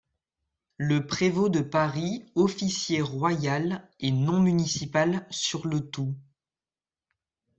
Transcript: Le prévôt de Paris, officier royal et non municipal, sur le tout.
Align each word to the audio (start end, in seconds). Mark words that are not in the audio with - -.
Le 0.79 1.05
prévôt 1.05 1.47
de 1.47 1.59
Paris, 1.59 2.25
officier 2.33 3.03
royal 3.03 3.87
et 3.99 4.11
non 4.11 4.39
municipal, 4.41 5.27
sur 5.29 5.67
le 5.67 5.91
tout. 5.91 6.15